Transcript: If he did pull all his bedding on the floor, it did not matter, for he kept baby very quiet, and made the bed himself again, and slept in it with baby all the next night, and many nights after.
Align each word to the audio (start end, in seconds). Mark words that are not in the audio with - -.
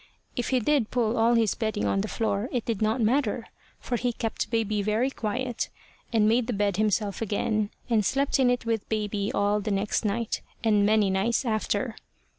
If 0.35 0.49
he 0.49 0.59
did 0.59 0.89
pull 0.89 1.15
all 1.15 1.35
his 1.35 1.53
bedding 1.53 1.85
on 1.85 2.01
the 2.01 2.07
floor, 2.07 2.49
it 2.51 2.65
did 2.65 2.81
not 2.81 3.01
matter, 3.01 3.45
for 3.79 3.97
he 3.97 4.13
kept 4.13 4.49
baby 4.49 4.81
very 4.81 5.11
quiet, 5.11 5.69
and 6.11 6.27
made 6.27 6.47
the 6.47 6.53
bed 6.53 6.77
himself 6.77 7.21
again, 7.21 7.69
and 7.87 8.03
slept 8.03 8.39
in 8.39 8.49
it 8.49 8.65
with 8.65 8.89
baby 8.89 9.31
all 9.31 9.59
the 9.59 9.69
next 9.69 10.03
night, 10.03 10.41
and 10.63 10.87
many 10.87 11.11
nights 11.11 11.45
after. 11.45 11.95